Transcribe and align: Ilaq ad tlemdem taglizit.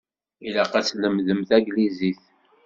Ilaq 0.45 0.73
ad 0.79 0.85
tlemdem 0.85 1.41
taglizit. 1.49 2.21